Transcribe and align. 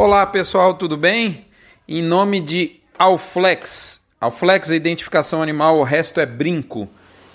Olá 0.00 0.24
pessoal, 0.24 0.74
tudo 0.74 0.96
bem? 0.96 1.44
Em 1.88 2.02
nome 2.02 2.38
de 2.38 2.78
Alflex, 2.96 4.00
Alflex 4.20 4.70
é 4.70 4.76
identificação 4.76 5.42
animal, 5.42 5.76
o 5.76 5.82
resto 5.82 6.20
é 6.20 6.24
brinco. 6.24 6.88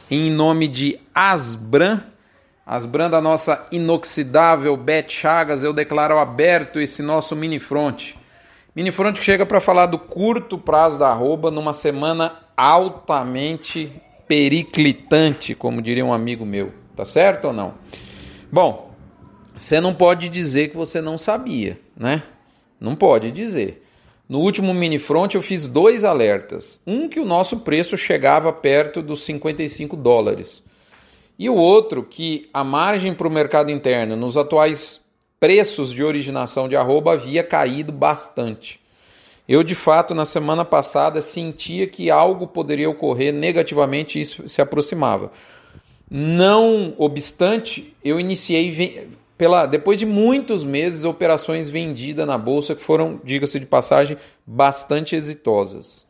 Em 0.09 0.31
nome 0.31 0.69
de 0.69 0.97
Asbran, 1.13 2.01
Asbran 2.65 3.09
da 3.09 3.19
nossa 3.19 3.67
inoxidável 3.69 4.77
Bet 4.77 5.13
Chagas, 5.13 5.61
eu 5.61 5.73
declaro 5.73 6.17
aberto 6.17 6.79
esse 6.79 7.03
nosso 7.03 7.35
mini 7.35 7.59
front. 7.59 8.13
Mini 8.73 8.91
front 8.91 9.17
chega 9.17 9.45
para 9.45 9.59
falar 9.59 9.87
do 9.87 9.99
curto 9.99 10.57
prazo 10.57 10.97
da 10.97 11.09
arroba 11.09 11.51
numa 11.51 11.73
semana 11.73 12.33
altamente 12.55 13.91
periclitante, 14.25 15.53
como 15.53 15.81
diria 15.81 16.05
um 16.05 16.13
amigo 16.13 16.45
meu. 16.45 16.73
Tá 16.95 17.03
certo 17.03 17.49
ou 17.49 17.53
não? 17.53 17.73
Bom, 18.49 18.95
você 19.53 19.81
não 19.81 19.93
pode 19.93 20.29
dizer 20.29 20.69
que 20.69 20.77
você 20.77 21.01
não 21.01 21.17
sabia, 21.17 21.77
né? 21.97 22.23
Não 22.83 22.97
pode 22.97 23.31
dizer. 23.31 23.81
No 24.27 24.41
último 24.41 24.73
mini 24.73 24.99
front 24.99 25.35
eu 25.35 25.41
fiz 25.41 25.69
dois 25.69 26.03
alertas. 26.03 26.81
Um 26.85 27.07
que 27.07 27.17
o 27.17 27.25
nosso 27.25 27.61
preço 27.61 27.95
chegava 27.95 28.51
perto 28.51 29.01
dos 29.01 29.23
55 29.23 29.95
dólares. 29.95 30.61
E 31.39 31.49
o 31.49 31.55
outro 31.55 32.03
que 32.03 32.49
a 32.53 32.61
margem 32.61 33.13
para 33.13 33.25
o 33.25 33.31
mercado 33.31 33.71
interno 33.71 34.17
nos 34.17 34.35
atuais 34.35 35.01
preços 35.39 35.93
de 35.93 36.03
originação 36.03 36.67
de 36.67 36.75
arroba 36.75 37.13
havia 37.13 37.41
caído 37.41 37.93
bastante. 37.93 38.81
Eu, 39.47 39.63
de 39.63 39.75
fato, 39.75 40.13
na 40.13 40.25
semana 40.25 40.65
passada 40.65 41.21
sentia 41.21 41.87
que 41.87 42.11
algo 42.11 42.47
poderia 42.47 42.89
ocorrer 42.89 43.33
negativamente 43.33 44.19
e 44.19 44.21
isso 44.23 44.47
se 44.49 44.61
aproximava. 44.61 45.31
Não 46.11 46.93
obstante, 46.97 47.95
eu 48.03 48.19
iniciei 48.19 49.07
pela 49.37 49.65
depois 49.65 49.99
de 49.99 50.05
muitos 50.05 50.63
meses 50.63 51.03
operações 51.03 51.69
vendidas 51.69 52.27
na 52.27 52.37
bolsa 52.37 52.75
que 52.75 52.81
foram, 52.81 53.19
diga-se 53.23 53.59
de 53.59 53.65
passagem, 53.65 54.17
bastante 54.45 55.15
exitosas. 55.15 56.07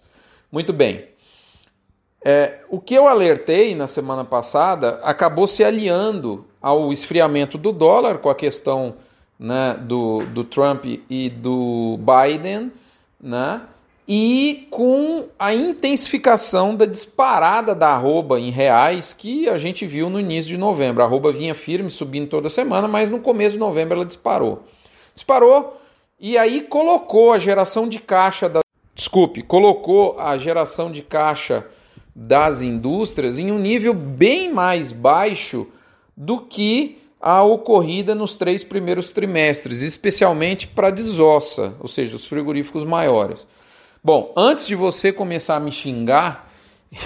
Muito 0.52 0.74
bem. 0.74 1.08
É, 2.26 2.60
o 2.70 2.80
que 2.80 2.96
eu 2.96 3.08
alertei 3.08 3.76
na 3.76 3.86
semana 3.86 4.24
passada 4.24 5.00
acabou 5.04 5.46
se 5.46 5.64
aliando 5.64 6.46
ao 6.62 6.94
esfriamento 6.94 7.58
do 7.58 7.74
dólar 7.74 8.20
com 8.20 8.30
a 8.30 8.36
questão 8.36 8.96
né, 9.38 9.76
do, 9.82 10.26
do 10.28 10.46
Trump 10.46 10.86
e 10.86 11.30
do 11.30 12.00
Biden, 12.00 12.72
né, 13.20 13.62
e 14.08 14.68
com 14.70 15.28
a 15.40 15.54
intensificação 15.54 16.76
da 16.76 16.86
disparada 16.86 17.74
da 17.74 17.90
arroba 17.90 18.40
em 18.40 18.50
reais 18.50 19.14
que 19.14 19.48
a 19.48 19.58
gente 19.58 19.86
viu 19.86 20.10
no 20.10 20.20
início 20.20 20.52
de 20.52 20.58
novembro. 20.58 21.02
A 21.02 21.06
arroba 21.06 21.32
vinha 21.32 21.56
firme, 21.56 21.90
subindo 21.90 22.28
toda 22.28 22.50
semana, 22.50 22.88
mas 22.88 23.12
no 23.12 23.20
começo 23.20 23.54
de 23.54 23.60
novembro 23.60 23.96
ela 23.96 24.06
disparou. 24.06 24.64
Disparou 25.16 25.80
e 26.20 26.38
aí 26.38 26.62
colocou 26.62 27.32
a 27.32 27.38
geração 27.38 27.88
de 27.88 28.00
caixa 28.00 28.50
da. 28.50 28.60
Desculpe, 28.96 29.42
colocou 29.42 30.20
a 30.20 30.38
geração 30.38 30.92
de 30.92 31.02
caixa 31.02 31.66
das 32.16 32.62
indústrias 32.62 33.40
em 33.40 33.52
um 33.52 33.58
nível 33.58 33.94
bem 33.94 34.52
mais 34.54 34.92
baixo 34.92 35.68
do 36.16 36.40
que 36.40 37.00
a 37.20 37.42
ocorrida 37.42 38.14
nos 38.14 38.36
três 38.36 38.64
primeiros 38.64 39.12
trimestres, 39.12 39.82
especialmente 39.82 40.68
para 40.68 40.92
desossa, 40.92 41.74
ou 41.80 41.88
seja, 41.88 42.16
os 42.16 42.26
frigoríficos 42.26 42.84
maiores. 42.84 43.48
Bom, 44.06 44.34
antes 44.36 44.68
de 44.68 44.76
você 44.76 45.14
começar 45.14 45.56
a 45.56 45.60
me 45.62 45.72
xingar, 45.72 46.52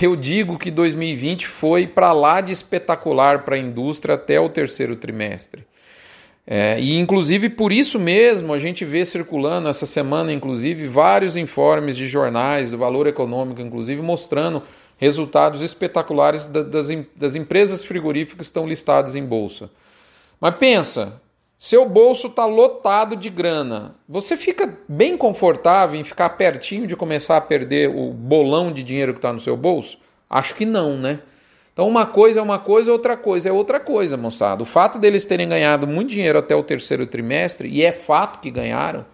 eu 0.01 0.15
digo 0.15 0.57
que 0.57 0.71
2020 0.71 1.45
foi 1.45 1.85
para 1.85 2.11
lá 2.11 2.41
de 2.41 2.51
espetacular 2.51 3.43
para 3.45 3.55
a 3.55 3.59
indústria 3.59 4.15
até 4.15 4.39
o 4.39 4.49
terceiro 4.49 4.95
trimestre. 4.95 5.63
É, 6.49 6.79
e 6.79 6.97
inclusive 6.97 7.49
por 7.49 7.71
isso 7.71 7.99
mesmo 7.99 8.51
a 8.51 8.57
gente 8.57 8.83
vê 8.83 9.05
circulando 9.05 9.69
essa 9.69 9.85
semana, 9.85 10.33
inclusive, 10.33 10.87
vários 10.87 11.37
informes 11.37 11.95
de 11.95 12.07
jornais 12.07 12.71
do 12.71 12.79
valor 12.79 13.05
econômico, 13.05 13.61
inclusive, 13.61 14.01
mostrando 14.01 14.63
resultados 14.97 15.61
espetaculares 15.61 16.47
das, 16.47 16.89
das 17.15 17.35
empresas 17.35 17.83
frigoríficas 17.83 18.47
que 18.47 18.49
estão 18.49 18.67
listadas 18.67 19.15
em 19.15 19.23
bolsa. 19.23 19.69
Mas 20.41 20.55
pensa, 20.55 21.21
seu 21.57 21.89
bolso 21.89 22.27
está 22.27 22.45
lotado 22.45 23.15
de 23.15 23.29
grana. 23.29 23.95
Você 24.07 24.37
fica 24.37 24.77
bem 24.87 25.17
confortável 25.17 25.99
em 25.99 26.03
ficar 26.03 26.29
pertinho 26.29 26.85
de 26.85 26.95
começar 26.95 27.37
a 27.37 27.41
perder 27.41 27.89
o 27.89 28.13
bolão 28.13 28.71
de 28.71 28.83
dinheiro 28.83 29.13
que 29.13 29.17
está 29.17 29.33
no 29.33 29.39
seu 29.39 29.57
bolso? 29.57 29.97
Acho 30.29 30.53
que 30.53 30.65
não, 30.65 30.95
né? 30.95 31.19
Então, 31.73 31.87
uma 31.87 32.05
coisa 32.05 32.39
é 32.39 32.43
uma 32.43 32.59
coisa, 32.59 32.91
outra 32.91 33.17
coisa 33.17 33.49
é 33.49 33.51
outra 33.51 33.79
coisa, 33.79 34.17
moçada. 34.17 34.61
O 34.61 34.65
fato 34.65 34.99
deles 34.99 35.25
terem 35.25 35.47
ganhado 35.47 35.87
muito 35.87 36.09
dinheiro 36.09 36.37
até 36.37 36.55
o 36.55 36.63
terceiro 36.63 37.07
trimestre, 37.07 37.69
e 37.69 37.83
é 37.83 37.91
fato 37.91 38.39
que 38.39 38.49
ganharam, 38.51 39.05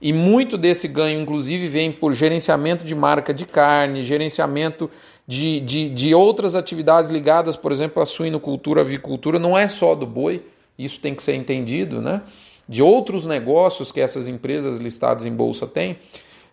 e 0.00 0.12
muito 0.12 0.56
desse 0.56 0.88
ganho, 0.88 1.20
inclusive, 1.20 1.68
vem 1.68 1.92
por 1.92 2.14
gerenciamento 2.14 2.84
de 2.84 2.94
marca 2.94 3.32
de 3.32 3.46
carne, 3.46 4.02
gerenciamento 4.02 4.90
de, 5.26 5.60
de, 5.60 5.88
de 5.90 6.14
outras 6.14 6.56
atividades 6.56 7.10
ligadas, 7.10 7.56
por 7.56 7.72
exemplo, 7.72 8.02
à 8.02 8.06
suinocultura, 8.06 8.82
avicultura, 8.82 9.38
não 9.38 9.56
é 9.56 9.68
só 9.68 9.94
do 9.94 10.06
boi 10.06 10.42
isso 10.84 11.00
tem 11.00 11.14
que 11.14 11.22
ser 11.22 11.34
entendido, 11.34 12.00
né? 12.00 12.22
De 12.68 12.82
outros 12.82 13.26
negócios 13.26 13.90
que 13.90 14.00
essas 14.00 14.28
empresas 14.28 14.78
listadas 14.78 15.26
em 15.26 15.32
bolsa 15.32 15.66
têm, 15.66 15.98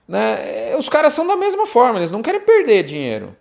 né? 0.07 0.75
Os 0.77 0.89
caras 0.89 1.13
são 1.13 1.27
da 1.27 1.35
mesma 1.35 1.65
forma, 1.65 1.99
eles 1.99 2.11
não 2.11 2.21
querem 2.21 2.41
perder 2.41 2.83
dinheiro. 2.83 3.35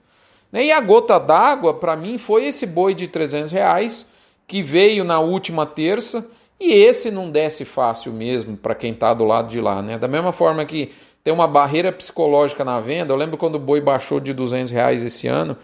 Né? 0.50 0.66
E 0.66 0.72
a 0.72 0.80
gota 0.80 1.18
d'água, 1.18 1.74
para 1.74 1.96
mim, 1.96 2.18
foi 2.18 2.46
esse 2.46 2.66
boi 2.66 2.94
de 2.94 3.08
300 3.08 3.52
reais 3.52 4.08
que 4.46 4.62
veio 4.62 5.04
na 5.04 5.20
última 5.20 5.66
terça 5.66 6.28
e 6.58 6.72
esse 6.72 7.10
não 7.10 7.30
desce 7.30 7.64
fácil 7.64 8.12
mesmo 8.12 8.56
para 8.56 8.74
quem 8.74 8.92
está 8.92 9.12
do 9.12 9.24
lado 9.24 9.48
de 9.48 9.60
lá, 9.60 9.82
né? 9.82 9.98
Da 9.98 10.08
mesma 10.08 10.32
forma 10.32 10.64
que 10.64 10.92
tem 11.22 11.34
uma 11.34 11.48
barreira 11.48 11.92
psicológica 11.92 12.64
na 12.64 12.80
venda, 12.80 13.12
eu 13.12 13.16
lembro 13.16 13.36
quando 13.36 13.56
o 13.56 13.58
boi 13.58 13.80
baixou 13.80 14.20
de 14.20 14.32
200 14.32 14.70
reais 14.70 15.02
esse 15.02 15.26
ano, 15.26 15.56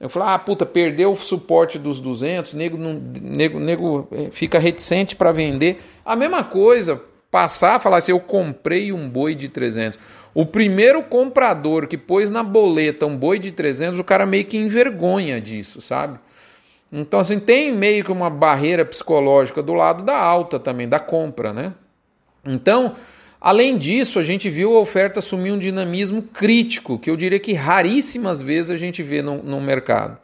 eu 0.00 0.08
falo, 0.08 0.26
ah, 0.26 0.38
puta, 0.38 0.64
perdeu 0.64 1.12
o 1.12 1.16
suporte 1.16 1.78
dos 1.78 1.98
200, 1.98 2.54
nego, 2.54 2.76
não, 2.76 2.94
nego, 3.20 3.58
nego 3.58 4.08
eh, 4.12 4.28
fica 4.30 4.58
reticente 4.58 5.16
para 5.16 5.32
vender. 5.32 5.82
A 6.04 6.14
mesma 6.14 6.44
coisa, 6.44 7.02
passar, 7.30 7.80
falar 7.80 7.96
assim, 7.96 8.12
eu 8.12 8.20
comprei 8.20 8.92
um 8.92 9.08
boi 9.08 9.34
de 9.34 9.48
300. 9.48 9.98
O 10.32 10.46
primeiro 10.46 11.02
comprador 11.02 11.88
que 11.88 11.98
pôs 11.98 12.30
na 12.30 12.44
boleta 12.44 13.06
um 13.06 13.16
boi 13.16 13.40
de 13.40 13.50
300, 13.50 13.98
o 13.98 14.04
cara 14.04 14.24
meio 14.24 14.44
que 14.44 14.56
envergonha 14.56 15.40
disso, 15.40 15.82
sabe? 15.82 16.20
Então, 16.92 17.18
assim, 17.18 17.40
tem 17.40 17.72
meio 17.72 18.04
que 18.04 18.12
uma 18.12 18.30
barreira 18.30 18.84
psicológica 18.84 19.62
do 19.62 19.74
lado 19.74 20.04
da 20.04 20.16
alta 20.16 20.60
também, 20.60 20.88
da 20.88 21.00
compra, 21.00 21.52
né? 21.52 21.74
Então, 22.44 22.94
Além 23.40 23.78
disso, 23.78 24.18
a 24.18 24.22
gente 24.22 24.50
viu 24.50 24.76
a 24.76 24.80
oferta 24.80 25.20
assumir 25.20 25.52
um 25.52 25.58
dinamismo 25.58 26.22
crítico, 26.22 26.98
que 26.98 27.08
eu 27.08 27.16
diria 27.16 27.38
que 27.38 27.52
raríssimas 27.52 28.42
vezes 28.42 28.70
a 28.70 28.76
gente 28.76 29.02
vê 29.02 29.22
no, 29.22 29.42
no 29.42 29.60
mercado. 29.60 30.18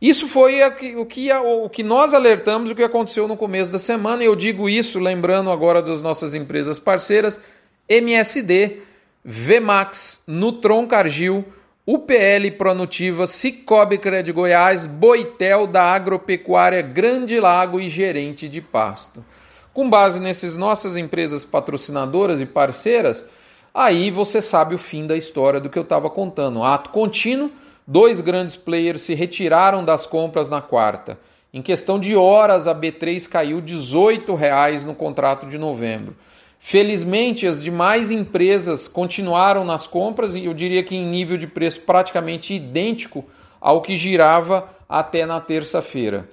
Isso 0.00 0.28
foi 0.28 0.62
o, 0.62 1.04
que, 1.06 1.32
o 1.36 1.68
que 1.68 1.82
nós 1.82 2.14
alertamos, 2.14 2.70
o 2.70 2.74
que 2.74 2.82
aconteceu 2.82 3.26
no 3.26 3.36
começo 3.36 3.72
da 3.72 3.78
semana, 3.78 4.22
e 4.22 4.26
eu 4.26 4.36
digo 4.36 4.68
isso 4.68 4.98
lembrando 4.98 5.50
agora 5.50 5.82
das 5.82 6.00
nossas 6.00 6.34
empresas 6.34 6.78
parceiras, 6.78 7.40
MSD, 7.88 8.78
Vmax, 9.24 10.22
Nutron 10.26 10.86
Cargill, 10.86 11.44
UPL 11.86 12.50
Pronutiva, 12.56 13.26
Cicobi 13.26 13.98
Cred 13.98 14.30
Goiás, 14.30 14.86
Boitel 14.86 15.66
da 15.66 15.82
Agropecuária 15.82 16.80
Grande 16.80 17.40
Lago 17.40 17.80
e 17.80 17.88
Gerente 17.88 18.48
de 18.48 18.60
Pasto. 18.60 19.24
Com 19.72 19.88
base 19.88 20.18
nessas 20.18 20.56
nossas 20.56 20.96
empresas 20.96 21.44
patrocinadoras 21.44 22.40
e 22.40 22.46
parceiras, 22.46 23.24
aí 23.72 24.10
você 24.10 24.42
sabe 24.42 24.74
o 24.74 24.78
fim 24.78 25.06
da 25.06 25.16
história 25.16 25.60
do 25.60 25.68
que 25.68 25.78
eu 25.78 25.82
estava 25.82 26.10
contando. 26.10 26.62
Ato 26.62 26.90
contínuo, 26.90 27.50
dois 27.86 28.20
grandes 28.20 28.56
players 28.56 29.02
se 29.02 29.14
retiraram 29.14 29.84
das 29.84 30.06
compras 30.06 30.48
na 30.48 30.60
quarta. 30.60 31.18
Em 31.52 31.62
questão 31.62 31.98
de 31.98 32.14
horas, 32.14 32.66
a 32.66 32.74
B3 32.74 33.26
caiu 33.28 33.60
18 33.60 34.34
reais 34.34 34.84
no 34.84 34.94
contrato 34.94 35.46
de 35.46 35.56
novembro. 35.56 36.14
Felizmente, 36.60 37.46
as 37.46 37.62
demais 37.62 38.10
empresas 38.10 38.88
continuaram 38.88 39.64
nas 39.64 39.86
compras 39.86 40.34
e 40.34 40.44
eu 40.44 40.52
diria 40.52 40.82
que 40.82 40.96
em 40.96 41.06
nível 41.06 41.38
de 41.38 41.46
preço 41.46 41.82
praticamente 41.82 42.52
idêntico 42.52 43.24
ao 43.60 43.80
que 43.80 43.96
girava 43.96 44.68
até 44.88 45.24
na 45.24 45.40
terça-feira. 45.40 46.28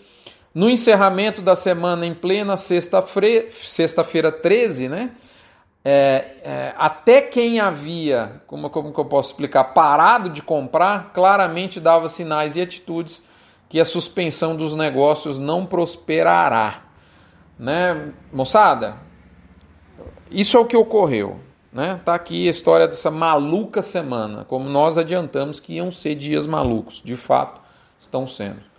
No 0.56 0.69
encerramento 0.69 1.42
da 1.42 1.54
semana, 1.54 2.06
em 2.06 2.13
plena 2.13 2.56
sexta-feira, 2.56 3.52
sexta-feira 3.52 4.31
13, 4.31 4.88
né? 4.88 5.12
É, 5.84 6.25
é, 6.44 6.74
até 6.78 7.22
quem 7.22 7.60
havia, 7.60 8.42
como, 8.48 8.69
como 8.69 8.94
que 8.94 9.00
eu 9.00 9.06
posso 9.06 9.31
explicar, 9.31 9.66
parado 9.66 10.30
de 10.30 10.42
comprar, 10.42 11.12
claramente 11.13 11.80
dava 11.81 12.07
sinais 12.07 12.56
e 12.56 12.62
atitudes 12.62 13.24
que 13.68 13.80
a 13.80 13.86
suspensão 13.86 14.56
dos 14.56 14.75
negócios 14.75 15.38
não 15.38 15.66
prosperará. 15.66 16.84
Né? 17.60 18.13
Moçada, 18.31 18.96
isso 20.31 20.56
é 20.56 20.60
o 20.60 20.66
que 20.66 20.78
ocorreu. 20.78 21.38
Né? 21.72 22.00
Tá 22.06 22.16
aqui 22.16 22.48
a 22.48 22.52
história 22.52 22.88
dessa 22.88 23.12
maluca 23.12 23.84
semana, 23.84 24.46
como 24.46 24.69
nós 24.69 24.98
adiantamos 24.98 25.60
que 25.60 25.74
iam 25.74 25.92
ser 25.92 26.16
dias 26.16 26.48
malucos, 26.48 27.02
de 27.04 27.18
fato 27.18 27.60
estão 28.00 28.25
sendo. 28.25 28.75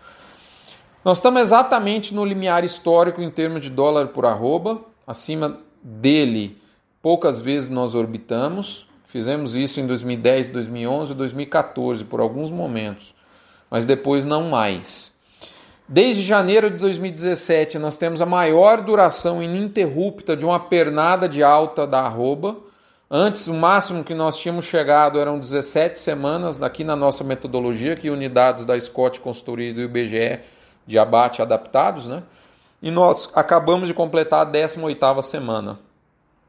Nós 1.07 1.19
estamos 1.19 1.41
exatamente 1.41 2.13
no 2.13 2.25
limiar 2.25 2.65
histórico 2.65 3.23
em 3.23 3.31
termos 3.31 3.63
de 3.63 3.71
dólar 3.71 4.09
por 4.09 4.27
arroba, 4.27 4.81
acima 5.07 5.61
dele 5.81 6.59
poucas 7.01 7.39
vezes 7.39 7.71
nós 7.71 7.95
orbitamos. 7.95 8.89
Fizemos 9.05 9.55
isso 9.55 9.79
em 9.79 9.87
2010, 9.87 10.49
2011, 10.49 11.15
2014 11.15 12.05
por 12.07 12.19
alguns 12.19 12.51
momentos, 12.51 13.15
mas 13.71 13.87
depois 13.87 14.27
não 14.27 14.51
mais. 14.51 15.13
Desde 15.89 16.25
janeiro 16.25 16.69
de 16.69 16.79
2017, 16.79 17.79
nós 17.79 17.97
temos 17.97 18.21
a 18.21 18.27
maior 18.27 18.81
duração 18.81 19.41
ininterrupta 19.41 20.37
de 20.37 20.45
uma 20.45 20.59
pernada 20.59 21.29
de 21.29 21.41
alta 21.41 21.87
da 21.87 22.01
arroba. 22.01 22.57
Antes, 23.09 23.47
o 23.47 23.55
máximo 23.55 24.03
que 24.03 24.13
nós 24.13 24.37
tínhamos 24.37 24.65
chegado 24.65 25.21
eram 25.21 25.39
17 25.39 26.01
semanas, 26.01 26.61
aqui 26.61 26.83
na 26.83 26.97
nossa 26.97 27.23
metodologia, 27.23 27.95
que 27.95 28.11
unidades 28.11 28.65
da 28.65 28.81
Scott 28.81 29.21
Consultoria 29.21 29.71
e 29.71 29.73
do 29.73 29.83
IBGE 29.83 30.56
de 30.87 30.99
abate 30.99 31.43
adaptados, 31.43 32.07
né? 32.07 32.23
E 32.83 32.91
nós 32.91 33.31
acabamos 33.35 33.89
de 33.89 33.95
completar 33.95 34.47
a 34.47 34.51
18ª 34.51 35.23
semana. 35.23 35.79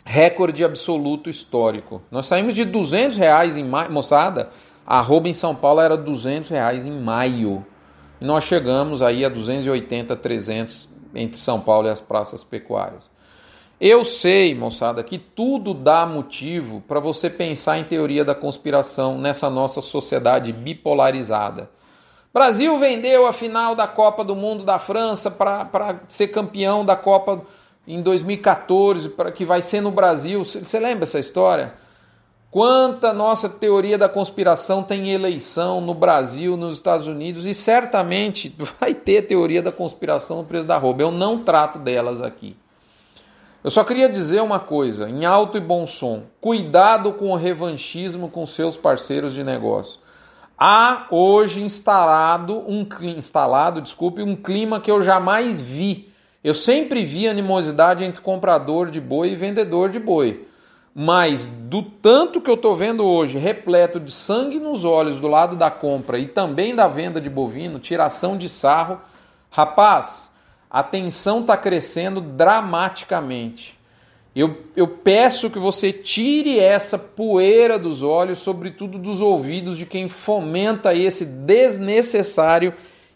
Recorde 0.05 0.63
absoluto 0.63 1.29
histórico. 1.29 2.01
Nós 2.11 2.27
saímos 2.27 2.53
de 2.53 2.63
200 2.63 3.17
reais 3.17 3.57
em 3.57 3.63
maio. 3.63 3.91
Moçada, 3.91 4.49
a 4.85 4.99
arroba 4.99 5.27
em 5.27 5.33
São 5.33 5.55
Paulo 5.55 5.81
era 5.81 5.97
200 5.97 6.49
reais 6.49 6.85
em 6.85 6.91
maio. 6.91 7.65
E 8.19 8.25
nós 8.25 8.43
chegamos 8.43 9.01
aí 9.01 9.25
a 9.25 9.29
280, 9.29 10.15
300 10.15 10.89
entre 11.15 11.39
São 11.39 11.59
Paulo 11.59 11.87
e 11.87 11.91
as 11.91 11.99
praças 11.99 12.43
pecuárias. 12.43 13.09
Eu 13.79 14.03
sei, 14.03 14.55
moçada, 14.55 15.03
que 15.03 15.19
tudo 15.19 15.73
dá 15.73 16.05
motivo 16.05 16.81
para 16.87 16.99
você 16.99 17.29
pensar 17.29 17.77
em 17.77 17.83
teoria 17.83 18.25
da 18.25 18.33
conspiração 18.33 19.19
nessa 19.19 19.49
nossa 19.49 19.81
sociedade 19.81 20.51
bipolarizada. 20.51 21.69
Brasil 22.37 22.77
vendeu 22.77 23.25
a 23.25 23.33
final 23.33 23.73
da 23.73 23.87
Copa 23.87 24.23
do 24.23 24.35
Mundo 24.35 24.63
da 24.63 24.77
França 24.77 25.31
para 25.31 26.01
ser 26.07 26.27
campeão 26.27 26.85
da 26.85 26.95
Copa 26.95 27.41
em 27.87 27.99
2014, 27.99 29.09
para 29.09 29.31
que 29.31 29.43
vai 29.43 29.59
ser 29.63 29.81
no 29.81 29.89
Brasil. 29.89 30.43
Você 30.43 30.79
lembra 30.79 31.05
essa 31.05 31.17
história? 31.17 31.73
Quanta 32.51 33.11
nossa 33.11 33.49
teoria 33.49 33.97
da 33.97 34.07
conspiração 34.07 34.83
tem 34.83 35.09
eleição 35.09 35.81
no 35.81 35.95
Brasil, 35.95 36.55
nos 36.55 36.75
Estados 36.75 37.07
Unidos 37.07 37.47
e 37.47 37.55
certamente 37.55 38.55
vai 38.79 38.93
ter 38.93 39.23
teoria 39.23 39.63
da 39.63 39.71
conspiração 39.71 40.37
no 40.37 40.43
preço 40.43 40.67
da 40.67 40.77
roupa. 40.77 41.01
Eu 41.01 41.09
não 41.09 41.43
trato 41.43 41.79
delas 41.79 42.21
aqui. 42.21 42.55
Eu 43.63 43.71
só 43.71 43.83
queria 43.83 44.07
dizer 44.07 44.43
uma 44.43 44.59
coisa, 44.59 45.09
em 45.09 45.25
alto 45.25 45.57
e 45.57 45.59
bom 45.59 45.87
som: 45.87 46.25
cuidado 46.39 47.13
com 47.13 47.31
o 47.31 47.35
revanchismo 47.35 48.29
com 48.29 48.45
seus 48.45 48.77
parceiros 48.77 49.33
de 49.33 49.43
negócio. 49.43 50.05
Há 50.57 51.05
hoje 51.11 51.61
instalado 51.61 52.63
um 52.67 52.87
instalado, 53.15 53.79
desculpe, 53.79 54.23
um 54.23 54.35
clima 54.35 54.79
que 54.79 54.89
eu 54.89 55.03
jamais 55.03 55.61
vi. 55.61 56.11
Eu 56.43 56.55
sempre 56.55 57.05
vi 57.05 57.27
animosidade 57.27 58.03
entre 58.03 58.21
comprador 58.21 58.89
de 58.89 58.99
boi 58.99 59.29
e 59.29 59.35
vendedor 59.35 59.89
de 59.89 59.99
boi. 59.99 60.47
Mas 60.95 61.45
do 61.45 61.83
tanto 61.83 62.41
que 62.41 62.49
eu 62.49 62.55
estou 62.55 62.75
vendo 62.75 63.05
hoje, 63.05 63.37
repleto 63.37 63.99
de 63.99 64.11
sangue 64.11 64.59
nos 64.59 64.83
olhos 64.83 65.19
do 65.19 65.27
lado 65.27 65.55
da 65.55 65.69
compra 65.69 66.17
e 66.17 66.27
também 66.27 66.73
da 66.73 66.87
venda 66.87 67.21
de 67.21 67.29
bovino, 67.29 67.77
tiração 67.77 68.35
de 68.35 68.49
sarro, 68.49 68.99
rapaz, 69.51 70.33
a 70.71 70.81
tensão 70.81 71.41
está 71.41 71.55
crescendo 71.55 72.19
dramaticamente. 72.19 73.76
Eu, 74.39 74.55
eu 74.75 74.87
peço 74.87 75.49
que 75.49 75.57
você 75.57 75.91
tire 75.91 76.59
essa 76.59 76.95
poeira 76.95 77.79
dos 77.79 78.03
olhos, 78.03 78.37
sobretudo 78.37 78.99
dos 78.99 79.19
ouvidos 79.19 79.75
de 79.75 79.83
quem 79.83 80.07
fomenta 80.07 80.93
esse 80.93 81.25
desnecessário 81.25 82.71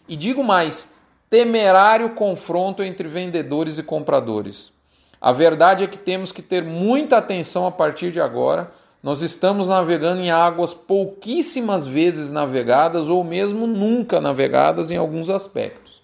e 0.08 0.16
digo 0.16 0.42
mais, 0.42 0.92
temerário 1.30 2.10
confronto 2.16 2.82
entre 2.82 3.06
vendedores 3.06 3.78
e 3.78 3.84
compradores. 3.84 4.72
A 5.20 5.30
verdade 5.30 5.84
é 5.84 5.86
que 5.86 5.96
temos 5.96 6.32
que 6.32 6.42
ter 6.42 6.64
muita 6.64 7.18
atenção 7.18 7.68
a 7.68 7.70
partir 7.70 8.10
de 8.10 8.20
agora. 8.20 8.72
Nós 9.00 9.22
estamos 9.22 9.68
navegando 9.68 10.20
em 10.20 10.32
águas 10.32 10.74
pouquíssimas 10.74 11.86
vezes 11.86 12.32
navegadas 12.32 13.08
ou 13.08 13.22
mesmo 13.22 13.68
nunca 13.68 14.20
navegadas 14.20 14.90
em 14.90 14.96
alguns 14.96 15.30
aspectos. 15.30 16.02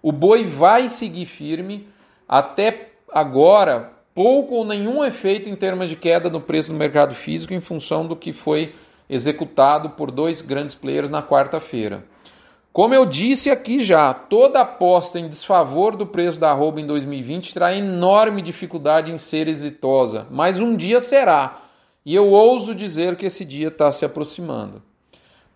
O 0.00 0.10
boi 0.10 0.42
vai 0.42 0.88
seguir 0.88 1.26
firme 1.26 1.86
até 2.26 2.92
agora, 3.12 3.92
pouco 4.14 4.54
ou 4.54 4.64
nenhum 4.64 5.04
efeito 5.04 5.48
em 5.48 5.56
termos 5.56 5.88
de 5.88 5.96
queda 5.96 6.30
no 6.30 6.40
preço 6.40 6.70
do 6.70 6.78
mercado 6.78 7.14
físico 7.14 7.52
em 7.52 7.60
função 7.60 8.06
do 8.06 8.14
que 8.14 8.32
foi 8.32 8.74
executado 9.10 9.90
por 9.90 10.10
dois 10.10 10.40
grandes 10.40 10.74
players 10.74 11.10
na 11.10 11.22
quarta-feira. 11.22 12.04
Como 12.72 12.92
eu 12.92 13.06
disse 13.06 13.50
aqui 13.50 13.84
já, 13.84 14.12
toda 14.12 14.60
aposta 14.60 15.20
em 15.20 15.28
desfavor 15.28 15.96
do 15.96 16.06
preço 16.06 16.40
da 16.40 16.50
arroba 16.50 16.80
em 16.80 16.86
2020 16.86 17.54
terá 17.54 17.76
enorme 17.76 18.42
dificuldade 18.42 19.12
em 19.12 19.18
ser 19.18 19.46
exitosa, 19.46 20.26
mas 20.30 20.58
um 20.58 20.76
dia 20.76 20.98
será. 20.98 21.60
E 22.04 22.14
eu 22.14 22.30
ouso 22.30 22.74
dizer 22.74 23.16
que 23.16 23.26
esse 23.26 23.44
dia 23.44 23.68
está 23.68 23.92
se 23.92 24.04
aproximando. 24.04 24.82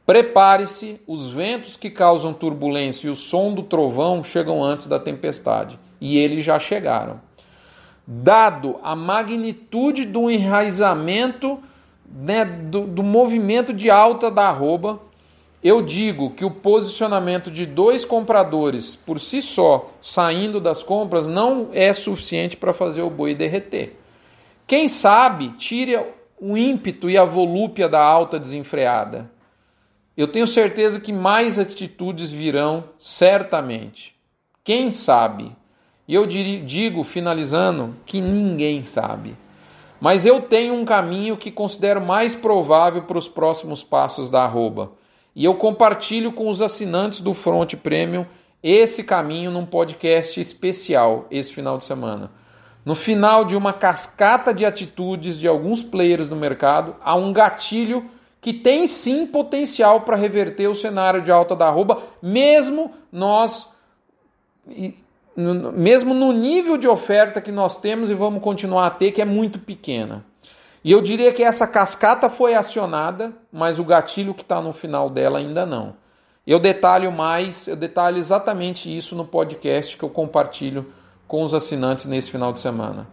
Prepare-se, 0.07 1.01
os 1.07 1.29
ventos 1.29 1.77
que 1.77 1.91
causam 1.91 2.33
turbulência 2.33 3.09
e 3.09 3.11
o 3.11 3.17
som 3.17 3.53
do 3.53 3.63
trovão 3.63 4.23
chegam 4.23 4.63
antes 4.63 4.87
da 4.87 4.99
tempestade, 4.99 5.79
e 6.01 6.17
eles 6.17 6.45
já 6.45 6.59
chegaram. 6.59 7.21
Dado 8.11 8.79
a 8.83 8.97
magnitude 8.97 10.07
do 10.07 10.31
enraizamento 10.31 11.63
né, 12.11 12.43
do, 12.43 12.87
do 12.87 13.03
movimento 13.03 13.71
de 13.71 13.91
alta 13.91 14.31
da 14.31 14.49
arroba, 14.49 14.99
eu 15.63 15.83
digo 15.83 16.31
que 16.31 16.43
o 16.43 16.51
posicionamento 16.51 17.51
de 17.51 17.67
dois 17.67 18.07
compradores 18.07 18.97
por 18.97 19.21
si 19.21 19.43
só, 19.43 19.91
saindo 20.01 20.59
das 20.59 20.83
compras, 20.83 21.29
não 21.29 21.69
é 21.75 21.93
suficiente 21.93 22.57
para 22.57 22.73
fazer 22.73 23.03
o 23.03 23.11
boi 23.11 23.35
derreter. 23.35 23.95
Quem 24.67 24.89
sabe 24.89 25.51
tire 25.59 25.99
o 26.41 26.57
ímpeto 26.57 27.11
e 27.11 27.19
a 27.19 27.27
volúpia 27.27 27.91
da 27.91 28.03
alta 28.03 28.39
desenfreada. 28.39 29.31
Eu 30.17 30.29
tenho 30.29 30.47
certeza 30.47 30.99
que 30.99 31.13
mais 31.13 31.59
atitudes 31.59 32.33
virão, 32.33 32.85
certamente. 32.99 34.17
Quem 34.65 34.91
sabe? 34.93 35.55
E 36.09 36.15
eu 36.15 36.27
digo, 36.27 37.05
finalizando, 37.05 37.95
que 38.07 38.21
ninguém 38.21 38.83
sabe. 38.83 39.37
Mas 40.01 40.25
eu 40.25 40.41
tenho 40.41 40.75
um 40.75 40.85
caminho 40.85 41.37
que 41.37 41.51
considero 41.51 42.01
mais 42.01 42.35
provável 42.35 43.03
para 43.03 43.19
os 43.19 43.29
próximos 43.29 43.85
passos 43.85 44.31
da 44.31 44.43
arroba 44.43 44.93
e 45.39 45.45
eu 45.45 45.55
compartilho 45.55 46.33
com 46.33 46.49
os 46.49 46.61
assinantes 46.61 47.21
do 47.21 47.33
Front 47.33 47.77
Premium 47.77 48.27
esse 48.61 49.05
caminho 49.05 49.53
num 49.53 49.65
podcast 49.65 50.41
especial 50.41 51.29
esse 51.31 51.53
final 51.53 51.79
de 51.79 51.85
semana. 51.85 52.33
No 52.85 52.97
final 52.97 53.45
de 53.45 53.57
uma 53.57 53.73
cascata 53.73 54.53
de 54.53 54.67
atitudes 54.67 55.39
de 55.39 55.47
alguns 55.47 55.81
players 55.81 56.29
no 56.29 56.35
mercado, 56.35 56.97
há 57.01 57.15
um 57.15 57.33
gatilho 57.33 58.11
que 58.41 58.53
tem 58.53 58.89
sim 58.89 59.29
potencial 59.29 60.01
para 60.01 60.17
reverter 60.17 60.67
o 60.67 60.75
cenário 60.75 61.23
de 61.23 61.31
alta 61.31 61.55
da 61.55 61.69
arroba, 61.69 62.03
mesmo 62.21 62.93
nós 63.13 63.69
mesmo 65.41 66.13
no 66.13 66.33
nível 66.33 66.77
de 66.77 66.89
oferta 66.89 67.41
que 67.41 67.53
nós 67.53 67.81
temos 67.81 68.11
e 68.11 68.15
vamos 68.15 68.43
continuar 68.43 68.87
a 68.87 68.91
ter, 68.91 69.13
que 69.13 69.23
é 69.23 69.25
muito 69.25 69.61
pequena. 69.61 70.25
E 70.83 70.91
eu 70.91 71.01
diria 71.01 71.33
que 71.33 71.45
essa 71.45 71.67
cascata 71.67 72.29
foi 72.29 72.55
acionada, 72.55 73.33
mas 73.53 73.79
o 73.79 73.85
gatilho 73.85 74.35
que 74.35 74.43
está 74.43 74.61
no 74.61 74.73
final 74.73 75.09
dela 75.09 75.39
ainda 75.39 75.65
não. 75.65 75.95
Eu 76.47 76.59
detalho 76.59 77.13
mais, 77.13 77.69
eu 77.69 77.77
detalho 77.77 78.17
exatamente 78.17 78.95
isso 78.95 79.15
no 79.15 79.25
podcast 79.25 79.97
que 79.97 80.03
eu 80.03 80.09
compartilho 80.09 80.87
com 81.27 81.43
os 81.43 81.55
assinantes 81.55 82.07
nesse 82.07 82.31
final 82.31 82.53
de 82.53 82.59
semana. 82.59 83.07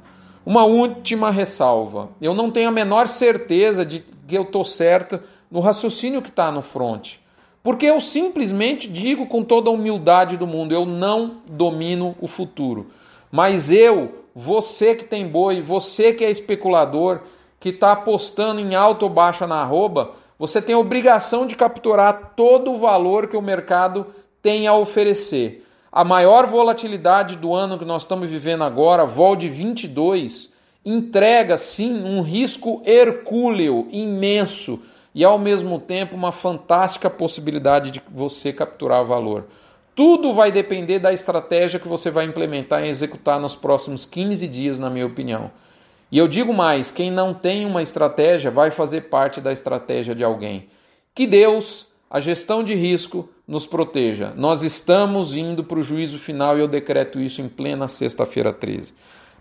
Uma 0.46 0.64
última 0.64 1.30
ressalva: 1.30 2.10
eu 2.22 2.34
não 2.34 2.50
tenho 2.50 2.70
a 2.70 2.72
menor 2.72 3.08
certeza 3.08 3.86
de 3.86 4.00
que 4.00 4.36
eu 4.36 4.44
estou 4.44 4.64
certo 4.64 5.20
no 5.52 5.60
raciocínio 5.60 6.22
que 6.22 6.30
está 6.30 6.52
no 6.52 6.62
front. 6.62 7.18
Porque 7.66 7.88
eu 7.88 8.00
simplesmente 8.00 8.88
digo 8.88 9.26
com 9.26 9.44
toda 9.44 9.72
a 9.72 9.74
humildade 9.74 10.38
do 10.38 10.46
mundo: 10.46 10.72
eu 10.72 10.86
não 10.86 11.38
domino 11.50 12.16
o 12.22 12.28
futuro. 12.28 12.92
Mas 13.32 13.72
eu, 13.72 14.24
você 14.36 14.94
que 14.94 15.04
tem 15.04 15.28
boi, 15.28 15.64
você 15.64 16.14
que 16.14 16.24
é 16.24 16.30
especulador, 16.30 17.22
que 17.60 17.70
está 17.70 17.94
apostando 17.94 18.62
em 18.62 18.76
alta 18.76 19.06
ou 19.06 19.10
baixa 19.10 19.48
na 19.48 19.56
arroba, 19.56 20.12
você 20.38 20.62
tem 20.62 20.76
a 20.76 20.78
obrigação 20.78 21.48
de 21.48 21.56
capturar 21.56 22.34
todo 22.36 22.72
o 22.72 22.78
valor 22.78 23.26
que 23.26 23.36
o 23.36 23.42
mercado 23.42 24.14
tem 24.44 24.68
a 24.68 24.76
oferecer. 24.76 25.66
A 25.92 26.04
maior 26.04 26.46
volatilidade 26.46 27.36
do 27.36 27.52
ano 27.52 27.80
que 27.80 27.86
nós 27.86 28.04
estamos 28.04 28.30
vivendo 28.30 28.64
agora, 28.64 29.08
vol 29.08 29.36
de 29.36 29.50
22, 29.50 30.52
entrega 30.86 31.58
sim 31.58 32.04
um 32.04 32.22
risco 32.22 32.84
hercúleo 32.86 33.88
imenso 33.92 34.84
e 35.16 35.24
ao 35.24 35.40
mesmo 35.40 35.80
tempo 35.80 36.14
uma 36.14 36.34
fantástica 36.34 37.10
possibilidade 37.10 37.90
de 37.90 38.04
você 38.12 38.52
capturar 38.52 39.06
valor. 39.06 39.46
Tudo 39.96 40.34
vai 40.34 40.52
depender 40.52 41.00
da 41.00 41.14
estratégia 41.14 41.80
que 41.80 41.88
você 41.88 42.12
vai 42.12 42.26
implementar 42.26 42.84
e 42.84 42.90
executar 42.90 43.40
nos 43.40 43.56
próximos 43.56 44.06
15 44.06 44.46
dias, 44.50 44.78
na 44.78 44.90
minha 44.90 45.06
opinião. 45.06 45.50
E 46.12 46.18
eu 46.18 46.28
digo 46.28 46.54
mais: 46.54 46.92
quem 46.92 47.10
não 47.10 47.34
tem 47.34 47.66
uma 47.66 47.82
estratégia 47.82 48.52
vai 48.52 48.70
fazer 48.72 49.04
parte 49.04 49.40
da 49.40 49.54
estratégia 49.54 50.14
de 50.14 50.24
alguém. 50.24 50.68
Que 51.14 51.26
Deus, 51.26 51.88
a 52.10 52.20
gestão 52.20 52.62
de 52.62 52.76
risco, 52.76 53.30
nos 53.48 53.66
proteja. 53.66 54.34
Nós 54.36 54.64
estamos 54.64 55.34
indo 55.34 55.64
para 55.64 55.80
o 55.80 55.84
juízo 55.84 56.20
final 56.20 56.58
e 56.58 56.62
eu 56.62 56.68
decreto 56.68 57.22
isso 57.22 57.42
em 57.42 57.48
plena 57.48 57.88
sexta-feira 57.88 58.52
13. 58.52 58.94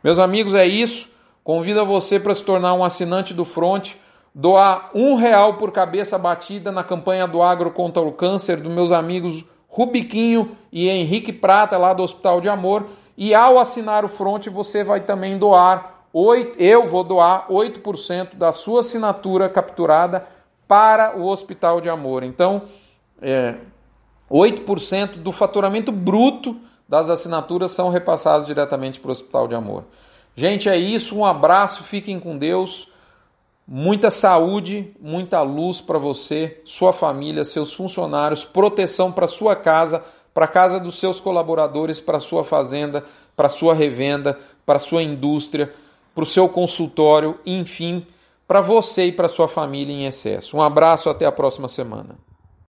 Meus 0.04 0.20
amigos, 0.20 0.54
é 0.54 0.66
isso. 0.66 1.12
convida 1.42 1.84
você 1.84 2.20
para 2.20 2.32
se 2.32 2.44
tornar 2.44 2.74
um 2.74 2.84
assinante 2.84 3.34
do 3.34 3.44
Front, 3.44 3.94
doar 4.34 4.90
um 4.94 5.14
real 5.14 5.54
por 5.54 5.70
cabeça 5.70 6.18
batida 6.18 6.72
na 6.72 6.82
campanha 6.82 7.26
do 7.26 7.40
Agro 7.40 7.70
contra 7.70 8.02
o 8.02 8.12
Câncer 8.12 8.56
dos 8.56 8.72
meus 8.72 8.90
amigos 8.90 9.44
Rubiquinho 9.68 10.56
e 10.72 10.88
Henrique 10.88 11.32
Prata, 11.32 11.78
lá 11.78 11.92
do 11.92 12.02
Hospital 12.02 12.40
de 12.40 12.48
Amor. 12.48 12.86
E 13.16 13.34
ao 13.34 13.58
assinar 13.58 14.04
o 14.04 14.08
Front, 14.08 14.48
você 14.48 14.82
vai 14.82 15.00
também 15.00 15.38
doar, 15.38 16.02
8, 16.12 16.60
eu 16.60 16.84
vou 16.84 17.04
doar 17.04 17.46
8% 17.48 18.34
da 18.34 18.52
sua 18.52 18.80
assinatura 18.80 19.48
capturada 19.48 20.26
para 20.66 21.16
o 21.16 21.26
Hospital 21.26 21.80
de 21.80 21.88
Amor. 21.88 22.22
Então, 22.22 22.62
é, 23.20 23.56
8% 24.30 25.16
do 25.18 25.32
faturamento 25.32 25.92
bruto 25.92 26.56
das 26.88 27.10
assinaturas 27.10 27.70
são 27.70 27.88
repassados 27.88 28.46
diretamente 28.46 29.00
para 29.00 29.08
o 29.08 29.12
Hospital 29.12 29.48
de 29.48 29.54
Amor. 29.54 29.84
Gente, 30.36 30.68
é 30.68 30.76
isso. 30.76 31.16
Um 31.16 31.24
abraço, 31.24 31.82
fiquem 31.82 32.18
com 32.18 32.36
Deus. 32.36 32.88
Muita 33.66 34.11
saúde, 34.11 34.94
muita 35.00 35.40
luz 35.40 35.80
para 35.80 35.99
você, 35.99 36.61
sua 36.66 36.92
família, 36.92 37.44
seus 37.44 37.73
funcionários, 37.73 38.44
proteção 38.44 39.11
para 39.11 39.26
sua 39.26 39.56
casa, 39.56 40.04
para 40.35 40.44
a 40.44 40.49
casa 40.49 40.78
dos 40.78 40.99
seus 40.99 41.18
colaboradores, 41.18 41.99
para 41.99 42.18
sua 42.18 42.44
fazenda, 42.44 43.04
para 43.35 43.49
sua 43.49 43.73
revenda, 43.73 44.38
para 44.66 44.78
sua 44.78 45.02
indústria, 45.02 45.73
para 46.14 46.25
o 46.25 46.26
seu 46.26 46.47
consultório, 46.49 47.38
enfim, 47.47 48.06
para 48.47 48.61
você 48.61 49.06
e 49.06 49.12
para 49.12 49.28
sua 49.28 49.49
família 49.49 49.94
em 49.94 50.04
excesso. 50.04 50.56
Um 50.56 50.62
abraço, 50.62 51.09
até 51.09 51.25
a 51.25 51.33
próxima 51.33 51.66
semana. 51.66 52.16